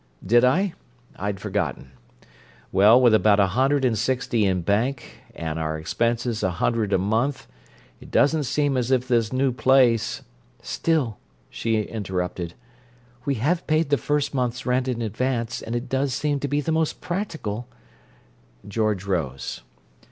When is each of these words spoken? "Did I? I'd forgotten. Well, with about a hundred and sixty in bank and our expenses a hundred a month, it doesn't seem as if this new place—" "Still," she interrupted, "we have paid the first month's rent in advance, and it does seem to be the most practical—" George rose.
"Did 0.25 0.43
I? 0.43 0.73
I'd 1.15 1.39
forgotten. 1.39 1.91
Well, 2.71 2.99
with 2.99 3.13
about 3.13 3.39
a 3.39 3.45
hundred 3.45 3.85
and 3.85 3.95
sixty 3.95 4.47
in 4.47 4.61
bank 4.61 5.19
and 5.35 5.59
our 5.59 5.77
expenses 5.77 6.41
a 6.41 6.49
hundred 6.49 6.91
a 6.91 6.97
month, 6.97 7.45
it 7.99 8.09
doesn't 8.09 8.45
seem 8.45 8.77
as 8.77 8.89
if 8.89 9.07
this 9.07 9.31
new 9.31 9.51
place—" 9.51 10.23
"Still," 10.59 11.19
she 11.51 11.83
interrupted, 11.83 12.55
"we 13.25 13.35
have 13.35 13.67
paid 13.67 13.91
the 13.91 13.97
first 13.97 14.33
month's 14.33 14.65
rent 14.65 14.87
in 14.87 15.03
advance, 15.03 15.61
and 15.61 15.75
it 15.75 15.87
does 15.87 16.15
seem 16.15 16.39
to 16.39 16.47
be 16.47 16.61
the 16.61 16.71
most 16.71 16.99
practical—" 16.99 17.67
George 18.67 19.05
rose. 19.05 19.61